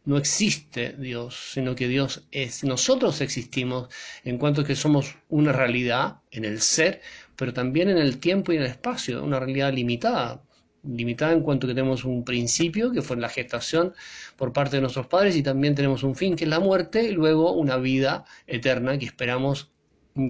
No 0.05 0.17
existe 0.17 0.95
Dios, 0.97 1.51
sino 1.53 1.75
que 1.75 1.87
Dios 1.87 2.25
es. 2.31 2.63
Nosotros 2.63 3.21
existimos 3.21 3.89
en 4.23 4.37
cuanto 4.37 4.63
que 4.63 4.75
somos 4.75 5.15
una 5.29 5.53
realidad 5.53 6.21
en 6.31 6.45
el 6.45 6.61
ser, 6.61 7.01
pero 7.35 7.53
también 7.53 7.89
en 7.89 7.97
el 7.97 8.19
tiempo 8.19 8.51
y 8.51 8.57
en 8.57 8.63
el 8.63 8.69
espacio, 8.69 9.23
una 9.23 9.39
realidad 9.39 9.73
limitada 9.73 10.41
limitada 10.83 11.33
en 11.33 11.41
cuanto 11.41 11.67
que 11.67 11.73
tenemos 11.73 12.03
un 12.03 12.23
principio, 12.23 12.91
que 12.91 13.01
fue 13.01 13.17
la 13.17 13.29
gestación 13.29 13.93
por 14.35 14.53
parte 14.53 14.77
de 14.77 14.81
nuestros 14.81 15.07
padres, 15.07 15.35
y 15.35 15.43
también 15.43 15.75
tenemos 15.75 16.03
un 16.03 16.15
fin, 16.15 16.35
que 16.35 16.43
es 16.45 16.49
la 16.49 16.59
muerte, 16.59 17.03
y 17.03 17.11
luego 17.11 17.53
una 17.53 17.77
vida 17.77 18.25
eterna 18.47 18.97
que 18.97 19.05
esperamos 19.05 19.73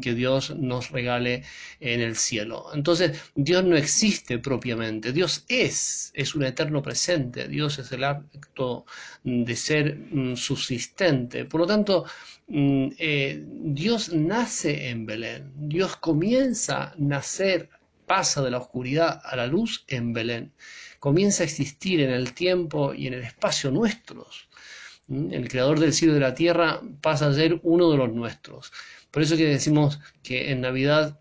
que 0.01 0.13
Dios 0.13 0.55
nos 0.55 0.91
regale 0.91 1.43
en 1.79 2.01
el 2.01 2.15
cielo. 2.15 2.67
Entonces, 2.73 3.19
Dios 3.35 3.63
no 3.63 3.75
existe 3.75 4.39
propiamente, 4.39 5.11
Dios 5.11 5.45
es, 5.47 6.11
es 6.13 6.35
un 6.35 6.43
eterno 6.43 6.81
presente, 6.81 7.47
Dios 7.47 7.79
es 7.79 7.91
el 7.91 8.03
acto 8.03 8.85
de 9.23 9.55
ser 9.55 9.97
mm, 9.97 10.35
subsistente. 10.35 11.45
Por 11.45 11.61
lo 11.61 11.67
tanto, 11.67 12.05
mm, 12.47 12.87
eh, 12.97 13.43
Dios 13.45 14.13
nace 14.13 14.89
en 14.89 15.05
Belén, 15.05 15.51
Dios 15.55 15.97
comienza 15.97 16.83
a 16.83 16.95
nacer 16.97 17.69
pasa 18.15 18.43
de 18.43 18.51
la 18.51 18.59
oscuridad 18.59 19.21
a 19.23 19.35
la 19.35 19.47
luz 19.47 19.85
en 19.87 20.13
Belén. 20.13 20.53
Comienza 20.99 21.41
a 21.41 21.47
existir 21.47 21.99
en 21.99 22.11
el 22.11 22.35
tiempo 22.35 22.93
y 22.93 23.07
en 23.07 23.15
el 23.15 23.23
espacio 23.23 23.71
nuestros. 23.71 24.49
¿Mm? 25.07 25.33
El 25.33 25.49
creador 25.49 25.79
del 25.79 25.93
cielo 25.93 26.13
y 26.13 26.17
de 26.17 26.19
la 26.19 26.35
tierra 26.35 26.79
pasa 27.01 27.25
a 27.25 27.33
ser 27.33 27.59
uno 27.63 27.89
de 27.89 27.97
los 27.97 28.13
nuestros. 28.13 28.71
Por 29.09 29.23
eso 29.23 29.35
que 29.35 29.45
decimos 29.45 29.99
que 30.21 30.51
en 30.51 30.61
Navidad 30.61 31.19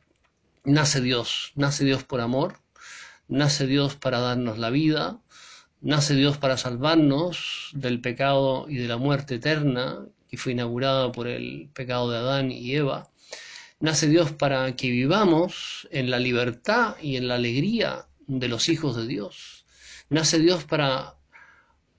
nace 0.65 1.01
Dios, 1.01 1.53
nace 1.55 1.83
Dios 1.87 2.05
por 2.05 2.21
amor, 2.21 2.59
nace 3.27 3.67
Dios 3.67 3.97
para 3.97 4.21
darnos 4.21 4.59
la 4.59 4.69
vida, 4.69 5.19
nace 5.81 6.15
Dios 6.15 6.37
para 6.37 6.59
salvarnos 6.59 7.71
del 7.73 8.03
pecado 8.03 8.67
y 8.69 8.77
de 8.77 8.89
la 8.89 8.99
muerte 8.99 9.37
eterna 9.37 10.05
que 10.29 10.37
fue 10.37 10.53
inaugurada 10.53 11.11
por 11.11 11.27
el 11.27 11.71
pecado 11.73 12.11
de 12.11 12.19
Adán 12.19 12.53
y 12.53 12.75
Eva, 12.75 13.09
Nace 13.83 14.07
Dios 14.07 14.31
para 14.31 14.77
que 14.77 14.91
vivamos 14.91 15.89
en 15.91 16.09
la 16.09 16.21
libertad 16.21 16.95
y 17.03 17.17
en 17.17 17.27
la 17.27 17.35
alegría 17.35 18.07
de 18.29 18.47
los 18.47 18.69
hijos 18.69 18.95
de 18.95 19.09
Dios. 19.09 19.67
Nace 20.09 20.39
Dios 20.39 20.63
para, 20.63 21.17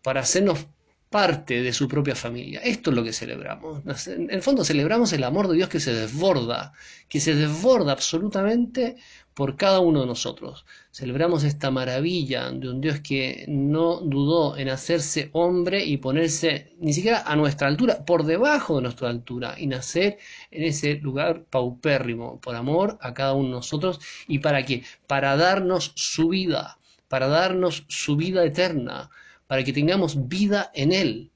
para 0.02 0.22
hacernos 0.22 0.66
parte 1.14 1.62
de 1.62 1.72
su 1.74 1.88
propia 1.88 2.16
familia. 2.16 2.60
Esto 2.64 2.90
es 2.90 2.96
lo 2.96 3.04
que 3.04 3.14
celebramos. 3.14 3.84
En 4.08 4.32
el 4.32 4.42
fondo 4.42 4.66
celebramos 4.66 5.14
el 5.14 5.24
amor 5.24 5.48
de 5.48 5.58
Dios 5.58 5.70
que 5.70 5.80
se 5.80 5.94
desborda, 5.94 6.74
que 7.08 7.20
se 7.20 7.36
desborda 7.36 7.92
absolutamente 7.92 8.96
por 9.36 9.56
cada 9.56 9.80
uno 9.80 10.02
de 10.02 10.08
nosotros. 10.08 10.66
Celebramos 10.90 11.44
esta 11.44 11.70
maravilla 11.70 12.50
de 12.50 12.68
un 12.68 12.82
Dios 12.82 13.02
que 13.02 13.46
no 13.48 13.98
dudó 14.02 14.58
en 14.58 14.70
hacerse 14.70 15.30
hombre 15.34 15.86
y 15.86 15.98
ponerse 15.98 16.74
ni 16.80 16.94
siquiera 16.94 17.22
a 17.28 17.36
nuestra 17.36 17.68
altura, 17.68 18.04
por 18.06 18.26
debajo 18.26 18.78
de 18.78 18.82
nuestra 18.82 19.10
altura, 19.10 19.54
y 19.56 19.68
nacer 19.68 20.18
en 20.50 20.64
ese 20.64 20.96
lugar 20.96 21.44
paupérrimo, 21.44 22.42
por 22.42 22.56
amor 22.56 22.98
a 23.02 23.14
cada 23.14 23.34
uno 23.34 23.50
de 23.50 23.56
nosotros. 23.58 24.00
¿Y 24.28 24.40
para 24.40 24.66
qué? 24.66 24.84
Para 25.06 25.38
darnos 25.38 25.92
su 25.94 26.30
vida, 26.30 26.80
para 27.08 27.28
darnos 27.28 27.86
su 27.88 28.16
vida 28.16 28.44
eterna, 28.44 29.12
para 29.54 29.64
que 29.64 29.72
tengamos 29.72 30.28
vida 30.30 30.72
en 30.74 30.92
Él. 30.92 31.30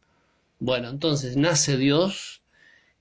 Bueno, 0.58 0.90
entonces 0.90 1.38
nace 1.38 1.78
Dios 1.78 2.42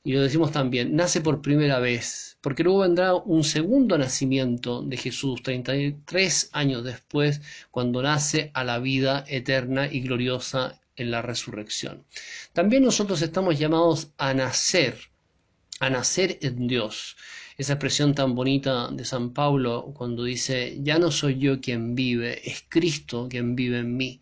y 0.04 0.12
lo 0.12 0.20
decimos 0.20 0.52
también, 0.52 0.94
nace 0.94 1.22
por 1.22 1.40
primera 1.40 1.78
vez, 1.78 2.36
porque 2.42 2.62
luego 2.62 2.80
vendrá 2.80 3.14
un 3.14 3.42
segundo 3.42 3.96
nacimiento 3.96 4.82
de 4.82 4.98
Jesús, 4.98 5.42
33 5.42 6.50
años 6.52 6.84
después, 6.84 7.40
cuando 7.70 8.02
nace 8.02 8.50
a 8.52 8.62
la 8.62 8.78
vida 8.78 9.24
eterna 9.26 9.90
y 9.90 10.02
gloriosa 10.02 10.82
en 10.96 11.10
la 11.10 11.22
resurrección. 11.22 12.04
También 12.52 12.82
nosotros 12.82 13.22
estamos 13.22 13.58
llamados 13.58 14.10
a 14.18 14.34
nacer, 14.34 14.98
a 15.80 15.88
nacer 15.88 16.38
en 16.42 16.68
Dios. 16.68 17.16
Esa 17.56 17.72
expresión 17.72 18.14
tan 18.14 18.34
bonita 18.34 18.90
de 18.92 19.06
San 19.06 19.32
Pablo 19.32 19.94
cuando 19.96 20.24
dice, 20.24 20.76
ya 20.82 20.98
no 20.98 21.10
soy 21.10 21.38
yo 21.38 21.58
quien 21.58 21.94
vive, 21.94 22.46
es 22.46 22.66
Cristo 22.68 23.28
quien 23.30 23.56
vive 23.56 23.78
en 23.78 23.96
mí. 23.96 24.20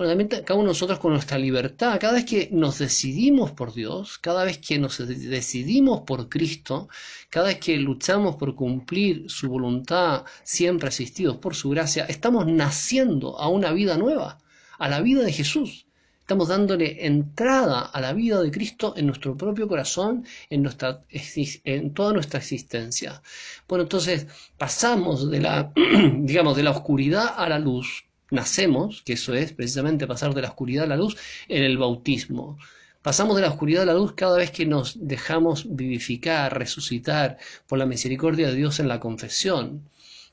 Bueno, 0.00 0.12
también 0.12 0.28
cada 0.30 0.54
uno 0.54 0.68
de 0.68 0.68
nosotros 0.68 0.98
con 0.98 1.12
nuestra 1.12 1.36
libertad, 1.36 2.00
cada 2.00 2.14
vez 2.14 2.24
que 2.24 2.48
nos 2.52 2.78
decidimos 2.78 3.50
por 3.50 3.74
Dios, 3.74 4.16
cada 4.16 4.44
vez 4.44 4.56
que 4.56 4.78
nos 4.78 4.96
decidimos 4.96 6.00
por 6.06 6.30
Cristo, 6.30 6.88
cada 7.28 7.48
vez 7.48 7.58
que 7.58 7.76
luchamos 7.76 8.36
por 8.36 8.54
cumplir 8.54 9.28
su 9.28 9.50
voluntad, 9.50 10.24
siempre 10.42 10.88
asistidos 10.88 11.36
por 11.36 11.54
su 11.54 11.68
gracia, 11.68 12.06
estamos 12.06 12.46
naciendo 12.46 13.38
a 13.38 13.48
una 13.48 13.72
vida 13.72 13.98
nueva, 13.98 14.38
a 14.78 14.88
la 14.88 15.02
vida 15.02 15.22
de 15.22 15.34
Jesús. 15.34 15.84
Estamos 16.18 16.48
dándole 16.48 17.04
entrada 17.04 17.82
a 17.82 18.00
la 18.00 18.14
vida 18.14 18.40
de 18.40 18.50
Cristo 18.50 18.94
en 18.96 19.04
nuestro 19.04 19.36
propio 19.36 19.68
corazón, 19.68 20.24
en, 20.48 20.62
nuestra, 20.62 21.04
en 21.10 21.92
toda 21.92 22.14
nuestra 22.14 22.38
existencia. 22.38 23.20
Bueno, 23.68 23.82
entonces 23.82 24.26
pasamos 24.56 25.30
de 25.30 25.40
la, 25.40 25.74
digamos, 26.20 26.56
de 26.56 26.62
la 26.62 26.70
oscuridad 26.70 27.34
a 27.36 27.46
la 27.50 27.58
luz, 27.58 28.06
nacemos, 28.30 29.02
que 29.02 29.14
eso 29.14 29.34
es 29.34 29.52
precisamente 29.52 30.06
pasar 30.06 30.34
de 30.34 30.42
la 30.42 30.48
oscuridad 30.48 30.84
a 30.84 30.88
la 30.88 30.96
luz, 30.96 31.16
en 31.48 31.64
el 31.64 31.78
bautismo. 31.78 32.58
Pasamos 33.02 33.36
de 33.36 33.42
la 33.42 33.48
oscuridad 33.48 33.84
a 33.84 33.86
la 33.86 33.94
luz 33.94 34.12
cada 34.12 34.36
vez 34.36 34.50
que 34.50 34.66
nos 34.66 34.96
dejamos 35.00 35.64
vivificar, 35.74 36.56
resucitar 36.58 37.38
por 37.66 37.78
la 37.78 37.86
misericordia 37.86 38.48
de 38.48 38.56
Dios 38.56 38.78
en 38.78 38.88
la 38.88 39.00
confesión. 39.00 39.88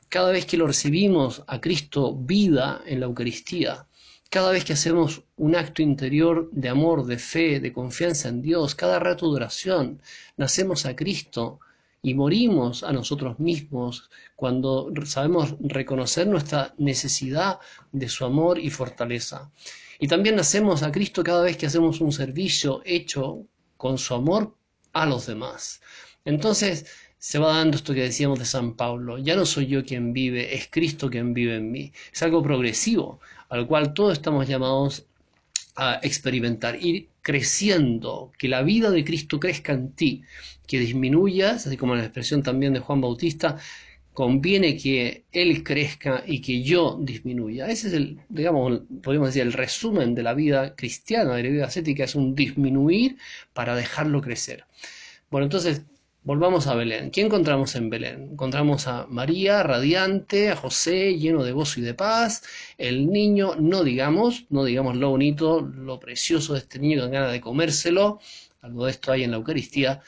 Cada 0.09 0.31
vez 0.31 0.45
que 0.45 0.57
lo 0.57 0.67
recibimos 0.67 1.43
a 1.47 1.61
Cristo 1.61 2.13
vida 2.15 2.81
en 2.85 2.99
la 2.99 3.05
Eucaristía. 3.05 3.87
Cada 4.29 4.51
vez 4.51 4.65
que 4.65 4.73
hacemos 4.73 5.23
un 5.37 5.55
acto 5.55 5.81
interior 5.81 6.49
de 6.51 6.67
amor, 6.67 7.05
de 7.05 7.17
fe, 7.17 7.61
de 7.61 7.71
confianza 7.71 8.27
en 8.27 8.41
Dios, 8.41 8.75
cada 8.75 8.99
rato 8.99 9.29
de 9.29 9.37
oración, 9.37 10.01
nacemos 10.35 10.85
a 10.85 10.95
Cristo 10.95 11.61
y 12.01 12.13
morimos 12.13 12.83
a 12.83 12.93
nosotros 12.93 13.39
mismos 13.39 14.09
cuando 14.35 14.91
sabemos 15.05 15.55
reconocer 15.59 16.27
nuestra 16.27 16.73
necesidad 16.77 17.59
de 17.91 18.07
su 18.07 18.25
amor 18.25 18.59
y 18.59 18.69
fortaleza. 18.69 19.51
Y 19.99 20.07
también 20.07 20.35
nacemos 20.35 20.83
a 20.83 20.91
Cristo 20.91 21.23
cada 21.23 21.43
vez 21.43 21.57
que 21.57 21.65
hacemos 21.65 22.01
un 22.01 22.11
servicio 22.11 22.81
hecho 22.85 23.45
con 23.77 23.97
su 23.97 24.13
amor 24.13 24.55
a 24.93 25.05
los 25.05 25.25
demás. 25.25 25.81
Entonces 26.23 26.85
se 27.17 27.39
va 27.39 27.57
dando 27.57 27.77
esto 27.77 27.93
que 27.93 28.03
decíamos 28.03 28.39
de 28.39 28.45
San 28.45 28.75
Pablo, 28.75 29.17
ya 29.17 29.35
no 29.35 29.45
soy 29.45 29.67
yo 29.67 29.83
quien 29.83 30.13
vive, 30.13 30.53
es 30.55 30.67
Cristo 30.69 31.09
quien 31.09 31.33
vive 31.33 31.55
en 31.55 31.71
mí. 31.71 31.91
Es 32.13 32.21
algo 32.21 32.43
progresivo, 32.43 33.19
al 33.49 33.67
cual 33.67 33.93
todos 33.93 34.13
estamos 34.13 34.47
llamados 34.47 35.05
a 35.75 35.99
experimentar, 36.03 36.75
ir 36.81 37.09
creciendo, 37.27 38.31
que 38.37 38.47
la 38.47 38.61
vida 38.63 38.89
de 38.89 39.03
Cristo 39.03 39.37
crezca 39.37 39.73
en 39.73 39.91
ti, 39.91 40.23
que 40.65 40.79
disminuyas, 40.79 41.67
así 41.67 41.75
como 41.75 41.93
la 41.93 42.03
expresión 42.03 42.41
también 42.41 42.71
de 42.71 42.79
Juan 42.79 43.01
Bautista, 43.01 43.57
conviene 44.13 44.77
que 44.77 45.25
Él 45.33 45.61
crezca 45.61 46.23
y 46.25 46.39
que 46.39 46.63
yo 46.63 46.97
disminuya. 47.01 47.67
Ese 47.67 47.89
es 47.89 47.93
el, 47.95 48.21
digamos, 48.29 48.79
podemos 49.03 49.27
decir, 49.27 49.41
el 49.41 49.51
resumen 49.51 50.15
de 50.15 50.23
la 50.23 50.33
vida 50.33 50.73
cristiana, 50.77 51.35
de 51.35 51.43
la 51.43 51.49
vida 51.49 51.65
ascética, 51.65 52.05
es 52.05 52.15
un 52.15 52.33
disminuir 52.33 53.17
para 53.53 53.75
dejarlo 53.75 54.21
crecer. 54.21 54.63
Bueno, 55.29 55.47
entonces 55.47 55.81
Volvamos 56.27 56.67
a 56.67 56.75
Belén. 56.75 57.09
¿Qué 57.09 57.21
encontramos 57.21 57.73
en 57.77 57.89
Belén? 57.89 58.31
Encontramos 58.33 58.85
a 58.87 59.07
María 59.07 59.63
radiante, 59.63 60.49
a 60.49 60.57
José 60.57 61.17
lleno 61.17 61.41
de 61.45 61.53
gozo 61.53 61.79
y 61.79 61.83
de 61.83 61.93
paz, 61.93 62.43
el 62.77 63.09
niño, 63.09 63.55
no 63.57 63.85
digamos, 63.85 64.45
no 64.49 64.65
digamos 64.65 64.97
lo 64.97 65.11
bonito, 65.11 65.61
lo 65.61 66.01
precioso 66.01 66.51
de 66.51 66.59
este 66.59 66.79
niño 66.79 67.05
que 67.05 67.11
ganas 67.11 67.31
de 67.31 67.39
comérselo, 67.39 68.19
algo 68.59 68.83
de 68.83 68.91
esto 68.91 69.13
hay 69.13 69.23
en 69.23 69.31
la 69.31 69.37
Eucaristía. 69.37 70.01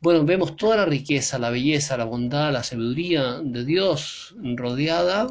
Bueno, 0.00 0.24
vemos 0.24 0.56
toda 0.56 0.78
la 0.78 0.86
riqueza, 0.86 1.38
la 1.38 1.50
belleza, 1.50 1.98
la 1.98 2.04
bondad, 2.06 2.50
la 2.54 2.62
sabiduría 2.62 3.40
de 3.44 3.66
Dios 3.66 4.34
rodeada, 4.42 5.26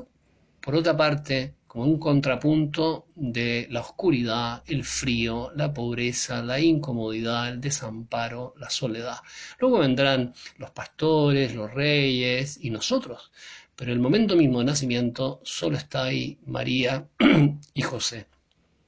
por 0.62 0.76
otra 0.76 0.96
parte, 0.96 1.56
como 1.70 1.86
un 1.86 2.00
contrapunto 2.00 3.06
de 3.14 3.68
la 3.70 3.82
oscuridad, 3.82 4.64
el 4.66 4.84
frío, 4.84 5.52
la 5.56 5.72
pobreza, 5.72 6.42
la 6.42 6.60
incomodidad, 6.60 7.48
el 7.48 7.62
desamparo, 7.62 8.56
la 8.58 8.72
soledad. 8.72 9.20
Luego 9.60 9.78
vendrán 9.78 10.34
los 10.58 10.72
pastores, 10.72 11.54
los 11.54 11.72
reyes 11.72 12.58
y 12.60 12.72
nosotros, 12.72 13.32
pero 13.76 13.94
el 13.94 14.00
momento 14.00 14.36
mismo 14.36 14.58
de 14.60 14.66
nacimiento 14.66 15.42
solo 15.44 15.78
está 15.78 16.06
ahí 16.06 16.40
María 16.48 17.08
y 17.76 17.82
José. 17.84 18.26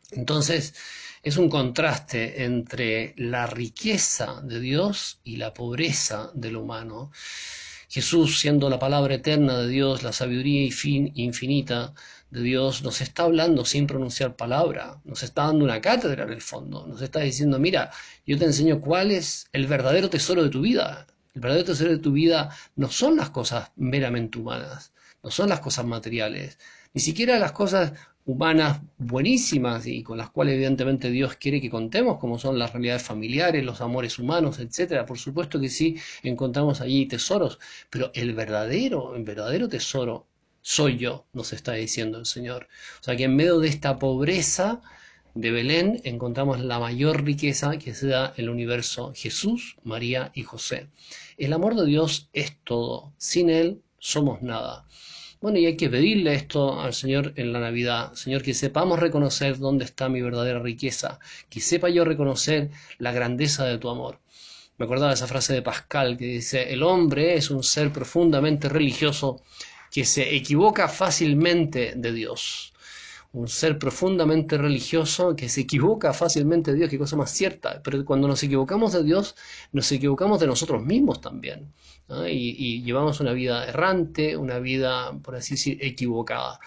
Entonces, 0.09 0.73
es 1.21 1.37
un 1.37 1.49
contraste 1.49 2.45
entre 2.45 3.13
la 3.15 3.45
riqueza 3.45 4.41
de 4.41 4.59
Dios 4.59 5.19
y 5.23 5.37
la 5.37 5.53
pobreza 5.53 6.31
del 6.33 6.57
humano. 6.57 7.11
Jesús, 7.89 8.39
siendo 8.39 8.71
la 8.71 8.79
palabra 8.79 9.13
eterna 9.13 9.59
de 9.59 9.67
Dios, 9.67 10.01
la 10.01 10.13
sabiduría 10.13 10.63
infinita 11.13 11.93
de 12.31 12.41
Dios, 12.41 12.81
nos 12.81 13.01
está 13.01 13.23
hablando 13.23 13.65
sin 13.65 13.87
pronunciar 13.87 14.35
palabra, 14.35 15.01
nos 15.03 15.21
está 15.21 15.45
dando 15.47 15.65
una 15.65 15.81
cátedra 15.81 16.23
en 16.23 16.31
el 16.31 16.41
fondo, 16.41 16.87
nos 16.87 17.01
está 17.01 17.19
diciendo, 17.19 17.59
mira, 17.59 17.91
yo 18.25 18.37
te 18.37 18.45
enseño 18.45 18.79
cuál 18.79 19.11
es 19.11 19.47
el 19.51 19.67
verdadero 19.67 20.09
tesoro 20.09 20.43
de 20.43 20.49
tu 20.49 20.61
vida. 20.61 21.07
El 21.35 21.41
verdadero 21.41 21.65
tesoro 21.65 21.91
de 21.91 21.97
tu 21.97 22.13
vida 22.13 22.55
no 22.75 22.89
son 22.89 23.17
las 23.17 23.29
cosas 23.29 23.71
meramente 23.75 24.39
humanas, 24.39 24.93
no 25.23 25.29
son 25.29 25.49
las 25.49 25.59
cosas 25.59 25.85
materiales, 25.85 26.57
ni 26.93 27.01
siquiera 27.01 27.37
las 27.37 27.51
cosas 27.51 27.93
humanas 28.25 28.81
buenísimas 28.97 29.85
y 29.87 30.03
con 30.03 30.17
las 30.17 30.29
cuales 30.29 30.55
evidentemente 30.55 31.09
Dios 31.09 31.35
quiere 31.35 31.59
que 31.59 31.69
contemos, 31.69 32.17
como 32.17 32.37
son 32.39 32.57
las 32.59 32.71
realidades 32.71 33.03
familiares, 33.03 33.63
los 33.63 33.81
amores 33.81 34.19
humanos, 34.19 34.59
etcétera. 34.59 35.05
Por 35.05 35.17
supuesto 35.17 35.59
que 35.59 35.69
sí 35.69 35.97
encontramos 36.23 36.81
allí 36.81 37.07
tesoros, 37.07 37.59
pero 37.89 38.11
el 38.13 38.33
verdadero, 38.33 39.15
el 39.15 39.23
verdadero 39.23 39.67
tesoro 39.67 40.27
soy 40.61 40.97
yo, 40.97 41.25
nos 41.33 41.53
está 41.53 41.73
diciendo 41.73 42.19
el 42.19 42.25
Señor. 42.25 42.67
O 42.99 43.03
sea 43.03 43.15
que 43.15 43.25
en 43.25 43.35
medio 43.35 43.59
de 43.59 43.67
esta 43.67 43.99
pobreza 43.99 44.81
de 45.33 45.51
Belén 45.51 46.01
encontramos 46.03 46.59
la 46.59 46.79
mayor 46.79 47.23
riqueza 47.23 47.77
que 47.77 47.93
se 47.93 48.07
da 48.07 48.33
en 48.37 48.45
el 48.45 48.49
universo, 48.49 49.13
Jesús, 49.15 49.77
María 49.83 50.31
y 50.33 50.43
José. 50.43 50.87
El 51.37 51.53
amor 51.53 51.75
de 51.75 51.85
Dios 51.85 52.29
es 52.33 52.57
todo, 52.63 53.13
sin 53.17 53.49
Él 53.49 53.81
somos 53.99 54.41
nada. 54.41 54.85
Bueno, 55.41 55.57
y 55.57 55.65
hay 55.65 55.75
que 55.75 55.89
pedirle 55.89 56.35
esto 56.35 56.79
al 56.79 56.93
Señor 56.93 57.33
en 57.35 57.51
la 57.51 57.59
Navidad. 57.59 58.13
Señor, 58.13 58.43
que 58.43 58.53
sepamos 58.53 58.99
reconocer 58.99 59.57
dónde 59.57 59.85
está 59.85 60.07
mi 60.07 60.21
verdadera 60.21 60.59
riqueza, 60.59 61.19
que 61.49 61.61
sepa 61.61 61.89
yo 61.89 62.05
reconocer 62.05 62.69
la 62.99 63.11
grandeza 63.11 63.65
de 63.65 63.79
tu 63.79 63.89
amor. 63.89 64.19
Me 64.77 64.85
acordaba 64.85 65.09
de 65.09 65.15
esa 65.15 65.27
frase 65.27 65.53
de 65.53 65.61
Pascal 65.63 66.17
que 66.17 66.25
dice, 66.25 66.71
el 66.71 66.83
hombre 66.83 67.35
es 67.35 67.49
un 67.49 67.63
ser 67.63 67.91
profundamente 67.91 68.69
religioso 68.69 69.41
que 69.91 70.05
se 70.05 70.35
equivoca 70.35 70.87
fácilmente 70.87 71.93
de 71.95 72.11
Dios. 72.13 72.73
Un 73.33 73.47
ser 73.47 73.77
profundamente 73.77 74.57
religioso 74.57 75.35
que 75.35 75.47
se 75.49 75.61
equivoca 75.61 76.13
fácilmente 76.13 76.71
de 76.71 76.77
Dios, 76.77 76.89
qué 76.89 76.97
cosa 76.97 77.15
más 77.15 77.31
cierta. 77.31 77.81
Pero 77.83 78.03
cuando 78.03 78.27
nos 78.27 78.41
equivocamos 78.43 78.93
de 78.93 79.03
Dios, 79.03 79.35
nos 79.71 79.91
equivocamos 79.91 80.39
de 80.39 80.47
nosotros 80.47 80.83
mismos 80.83 81.21
también 81.21 81.71
y, 82.29 82.83
llevamos 82.83 83.19
una 83.19 83.33
vida 83.33 83.65
errante, 83.65 84.35
una 84.37 84.59
vida, 84.59 85.17
por 85.23 85.35
así 85.35 85.55
decir, 85.55 85.77
equivocada. 85.81 86.59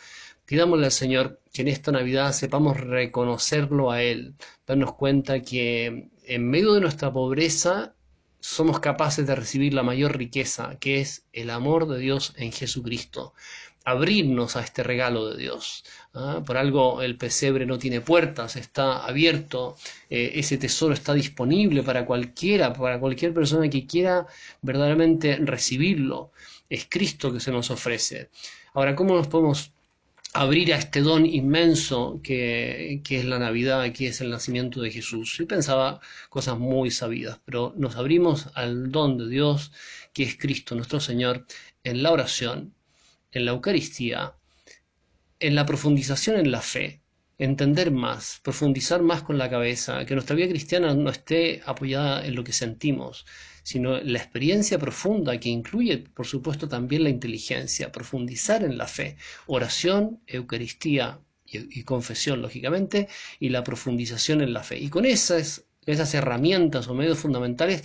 Pidámosle 0.47 0.87
al 0.87 0.93
Señor 0.93 1.41
que 1.53 1.63
en 1.63 1.69
esta 1.69 1.93
Navidad 1.93 2.33
sepamos 2.33 2.79
reconocerlo 2.79 3.91
a 3.91 4.03
Él, 4.03 4.35
darnos 4.67 4.95
cuenta 4.95 5.41
que 5.43 6.11
en 6.25 6.51
medio 6.51 6.75
de 6.75 6.81
nuestra 6.81 7.13
pobreza 7.13 7.95
somos 8.45 8.79
capaces 8.79 9.27
de 9.27 9.35
recibir 9.35 9.73
la 9.73 9.83
mayor 9.83 10.19
riqueza, 10.19 10.77
que 10.79 11.01
es 11.01 11.25
el 11.33 11.49
amor 11.49 11.89
de 11.89 11.99
Dios 11.99 12.35
en 12.37 12.53
Jesucristo 12.53 13.33
abrirnos 13.87 14.57
a 14.57 14.61
este 14.61 14.83
regalo 14.83 15.29
de 15.31 15.37
Dios. 15.39 15.85
¿ah? 16.15 16.43
Por 16.45 16.57
algo 16.57 17.03
el 17.03 17.17
pesebre 17.17 17.67
no 17.67 17.79
tiene 17.79 18.01
puertas, 18.01 18.57
está 18.57 19.05
abierto, 19.05 19.77
eh, 20.11 20.33
ese 20.35 20.59
tesoro 20.59 20.95
está 20.95 21.15
disponible 21.15 21.83
para 21.83 22.05
cualquiera, 22.07 22.73
para 22.73 22.99
cualquier 22.99 23.33
persona 23.33 23.69
que 23.69 23.87
quiera 23.87 24.27
verdaderamente 24.63 25.37
recibirlo. 25.37 26.31
Es 26.69 26.87
Cristo 26.89 27.33
que 27.33 27.41
se 27.41 27.51
nos 27.51 27.71
ofrece. 27.71 28.31
Ahora, 28.75 28.97
¿cómo 28.97 29.15
nos 29.15 29.29
podemos 29.29 29.71
abrir 30.35 30.75
a 30.75 30.79
este 30.79 31.01
don 31.01 31.25
inmenso 31.27 32.21
que, 32.23 33.01
que, 33.05 33.21
es 33.21 33.25
la 33.25 33.39
Navidad, 33.39 33.93
que 33.93 34.09
es 34.09 34.21
el 34.21 34.31
nacimiento 34.31 34.81
de 34.83 34.91
Jesús. 34.91 35.37
Yo 35.39 35.47
pensaba 35.47 36.01
cosas 36.29 36.59
muy 36.59 36.91
sabidas, 36.91 37.41
pero 37.45 37.73
nos 37.77 37.97
abrimos 37.97 38.49
al 38.55 38.91
don 38.91 39.17
de 39.17 39.29
Dios, 39.29 39.73
que 40.13 40.25
es 40.25 40.37
Cristo 40.37 40.75
nuestro 40.75 41.01
Señor, 41.01 41.47
en 41.85 42.03
la 42.03 42.11
oración, 42.13 42.75
en 43.33 43.45
la 43.45 43.53
Eucaristía, 43.53 44.35
en 45.39 45.55
la 45.55 45.67
profundización 45.67 46.37
en 46.37 46.51
la 46.51 46.63
fe, 46.63 47.01
entender 47.39 47.91
más, 47.91 48.41
profundizar 48.43 49.03
más 49.03 49.23
con 49.23 49.39
la 49.39 49.51
cabeza, 49.51 50.05
que 50.07 50.15
nuestra 50.15 50.37
vida 50.37 50.49
cristiana 50.49 50.95
no 50.95 51.11
esté 51.11 51.63
apoyada 51.67 52.25
en 52.25 52.35
lo 52.35 52.45
que 52.45 52.53
sentimos, 52.53 53.27
sino 53.63 53.99
en 53.99 54.13
la 54.13 54.19
experiencia 54.19 54.79
profunda 54.79 55.39
que 55.41 55.49
incluye, 55.49 55.99
por 55.99 56.27
supuesto, 56.27 56.69
también 56.69 57.03
la 57.03 57.11
inteligencia, 57.11 57.91
profundizar 57.91 58.63
en 58.63 58.79
la 58.79 58.87
fe, 58.87 59.17
oración, 59.47 60.21
Eucaristía 60.27 61.19
y, 61.47 61.83
confesión, 61.85 62.43
lógicamente, 62.43 63.09
y 63.39 63.49
la 63.49 63.65
profundización 63.65 64.41
en 64.41 64.53
la 64.53 64.63
fe. 64.63 64.79
Y 64.79 64.89
con 64.89 65.05
esas, 65.05 65.65
esas 65.87 66.15
herramientas 66.15 66.89
o 66.89 66.95
medios 66.95 67.19
fundamentales 67.19 67.85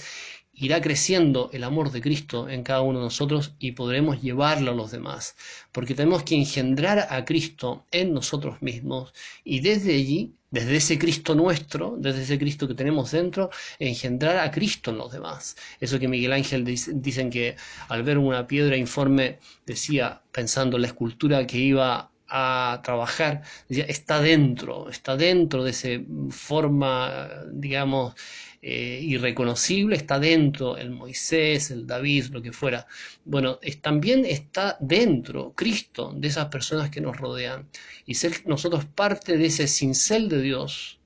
irá 0.60 0.82
creciendo 0.82 1.50
el 1.54 1.64
amor 1.64 1.92
de 1.92 2.02
Cristo 2.02 2.50
en 2.50 2.64
cada 2.64 2.82
uno 2.82 3.00
de 3.00 3.06
nosotros 3.06 3.54
y 3.60 3.72
podremos 3.72 4.22
llevarlo 4.22 4.72
a 4.72 4.76
los 4.76 4.92
demás, 4.92 5.36
porque 5.72 5.96
tenemos 5.96 6.24
que 6.24 6.36
engendrar 6.36 7.08
a 7.10 7.24
Cristo 7.26 7.86
en 7.92 8.14
nosotros 8.14 8.62
mismos 8.62 9.14
y 9.44 9.62
desde 9.62 9.96
allí, 9.96 10.34
desde 10.52 10.78
ese 10.78 11.00
Cristo 11.00 11.34
nuestro, 11.36 11.96
desde 11.98 12.24
ese 12.24 12.38
Cristo 12.38 12.68
que 12.68 12.74
tenemos 12.74 13.12
dentro, 13.12 13.50
engendrar 13.78 14.38
a 14.38 14.52
Cristo 14.52 14.92
en 14.92 14.98
los 14.98 15.12
demás. 15.12 15.56
Eso 15.80 16.00
que 16.00 16.08
Miguel 16.08 16.34
Ángel 16.34 16.66
dicen 16.66 17.30
que 17.30 17.56
al 17.88 18.04
ver 18.04 18.18
una 18.18 18.48
piedra 18.48 18.76
informe 18.76 19.40
decía, 19.66 20.22
pensando 20.32 20.76
en 20.76 20.82
la 20.82 20.88
escultura 20.88 21.46
que 21.48 21.60
iba 21.60 22.12
a 22.30 22.82
trabajar, 22.84 23.44
decía, 23.68 23.86
está 23.86 24.22
dentro, 24.22 24.90
está 24.90 25.16
dentro 25.18 25.64
de 25.64 25.72
esa 25.72 25.90
forma, 26.30 27.28
digamos, 27.52 28.14
eh, 28.62 29.00
irreconocible, 29.02 29.96
está 29.96 30.20
dentro 30.20 30.78
el 30.78 30.92
Moisés, 30.92 31.72
el 31.72 31.88
David, 31.88 32.26
lo 32.32 32.42
que 32.42 32.52
fuera. 32.52 32.88
Bueno, 33.24 33.60
también 33.82 34.26
está 34.26 34.78
dentro 34.82 35.54
Cristo 35.56 36.14
de 36.16 36.28
esas 36.28 36.48
personas 36.48 36.90
que 36.90 37.02
nos 37.02 37.18
rodean 37.18 37.70
y 38.06 38.16
ser 38.16 38.44
nosotros 38.46 38.86
parte 38.86 39.38
de 39.38 39.46
ese 39.46 39.68
cincel 39.68 40.28
de 40.28 40.42
Dios, 40.42 41.00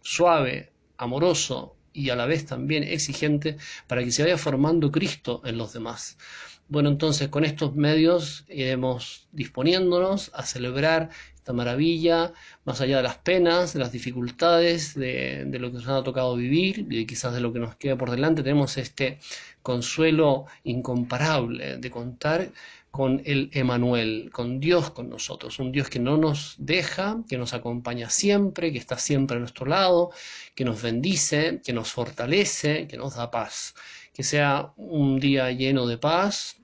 suave, 0.00 0.72
amoroso 0.96 1.76
y 1.92 2.10
a 2.10 2.16
la 2.16 2.26
vez 2.26 2.44
también 2.44 2.82
exigente, 2.82 3.56
para 3.86 4.02
que 4.04 4.10
se 4.10 4.22
vaya 4.22 4.36
formando 4.36 4.90
Cristo 4.90 5.42
en 5.44 5.58
los 5.58 5.72
demás. 5.72 6.18
Bueno, 6.68 6.88
entonces 6.88 7.28
con 7.28 7.44
estos 7.44 7.76
medios 7.76 8.44
iremos 8.48 9.28
disponiéndonos 9.30 10.32
a 10.34 10.44
celebrar 10.44 11.10
esta 11.36 11.52
maravilla, 11.52 12.32
más 12.64 12.80
allá 12.80 12.96
de 12.96 13.04
las 13.04 13.18
penas, 13.18 13.72
de 13.72 13.78
las 13.78 13.92
dificultades, 13.92 14.94
de, 14.96 15.46
lo 15.60 15.70
que 15.70 15.74
nos 15.78 15.86
ha 15.86 16.02
tocado 16.02 16.34
vivir 16.34 16.88
y 16.90 17.06
quizás 17.06 17.34
de 17.34 17.40
lo 17.40 17.52
que 17.52 17.60
nos 17.60 17.76
queda 17.76 17.96
por 17.96 18.10
delante, 18.10 18.42
tenemos 18.42 18.78
este 18.78 19.20
consuelo 19.62 20.46
incomparable 20.64 21.76
de 21.78 21.88
contar 21.88 22.50
con 22.90 23.22
el 23.24 23.48
Emanuel, 23.52 24.30
con 24.32 24.58
Dios 24.58 24.90
con 24.90 25.08
nosotros, 25.08 25.60
un 25.60 25.70
Dios 25.70 25.88
que 25.88 26.00
no 26.00 26.16
nos 26.16 26.56
deja, 26.58 27.22
que 27.28 27.38
nos 27.38 27.52
acompaña 27.54 28.10
siempre, 28.10 28.72
que 28.72 28.78
está 28.78 28.98
siempre 28.98 29.36
a 29.36 29.40
nuestro 29.40 29.66
lado, 29.66 30.10
que 30.56 30.64
nos 30.64 30.82
bendice, 30.82 31.60
que 31.64 31.72
nos 31.72 31.92
fortalece, 31.92 32.88
que 32.88 32.96
nos 32.96 33.14
da 33.14 33.30
paz. 33.30 33.74
Que 34.16 34.22
sea 34.22 34.72
un 34.76 35.20
día 35.20 35.52
lleno 35.52 35.86
de 35.86 35.98
paz, 35.98 36.56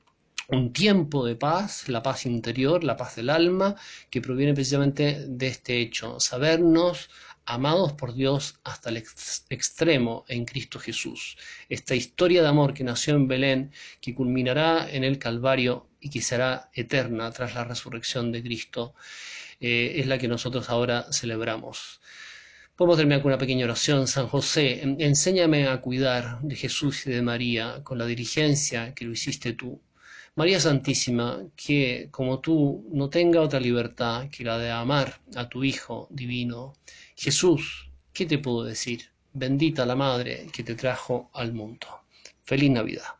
un 0.49 0.73
tiempo 0.73 1.27
de 1.27 1.37
paz, 1.37 1.87
la 1.89 2.03
paz 2.03 2.25
interior, 2.25 2.83
la 2.83 2.97
paz 2.97 3.17
del 3.17 3.29
alma, 3.29 3.77
que 4.09 4.23
proviene 4.23 4.55
precisamente 4.55 5.27
de 5.29 5.49
este 5.49 5.79
hecho, 5.79 6.19
sabernos 6.19 7.11
amados 7.45 7.93
por 7.93 8.15
Dios 8.15 8.59
hasta 8.65 8.89
el 8.89 9.05
extremo 9.51 10.25
en 10.29 10.47
Cristo 10.47 10.79
Jesús. 10.79 11.37
Esta 11.69 11.95
historia 11.95 12.41
de 12.41 12.49
amor 12.49 12.73
que 12.73 12.85
nació 12.85 13.17
en 13.17 13.29
Belén, 13.29 13.73
que 14.01 14.15
culminará 14.15 14.91
en 14.91 15.05
el 15.05 15.19
Calvario 15.19 15.89
y 16.01 16.09
que 16.09 16.23
será 16.23 16.71
eterna 16.73 17.31
tras 17.33 17.55
la 17.55 17.65
resurrección 17.65 18.33
de 18.33 18.43
Cristo, 18.43 18.95
eh, 19.61 19.95
es 19.97 20.07
la 20.07 20.17
que 20.17 20.29
nosotros 20.29 20.71
ahora 20.71 21.13
celebramos. 21.13 22.01
Podemos 22.83 22.97
terminar 22.97 23.23
con 23.23 23.31
una 23.31 23.39
pequeña 23.39 23.65
oración. 23.65 24.09
San 24.09 24.27
José, 24.27 24.83
enséñame 24.83 25.69
a 25.69 25.81
cuidar 25.81 26.41
de 26.41 26.57
Jesús 26.57 27.07
y 27.07 27.13
de 27.13 27.23
María 27.23 27.79
con 27.85 27.97
la 27.97 28.07
diligencia 28.07 28.93
que 28.93 29.05
lo 29.05 29.13
hiciste 29.13 29.53
tú 29.53 29.81
María 30.35 30.59
Santísima, 30.59 31.45
que 31.55 32.09
como 32.11 32.41
tú 32.41 32.85
no 32.91 33.09
tenga 33.09 33.41
otra 33.41 33.61
libertad 33.61 34.29
que 34.31 34.43
la 34.43 34.59
de 34.59 34.73
amar 34.73 35.21
a 35.37 35.49
tu 35.49 35.63
Hijo 35.63 36.09
divino, 36.11 36.73
Jesús, 37.15 37.89
¿qué 38.13 38.27
te 38.27 38.39
puedo 38.39 38.65
decir? 38.65 39.13
Bendita 39.33 39.87
la 39.87 39.95
Madre 39.95 40.49
que 40.53 40.65
te 40.65 40.75
trajo 40.75 41.31
al 41.35 41.53
mundo. 41.53 41.87
Feliz 42.45 42.73
Navidad. 42.73 43.15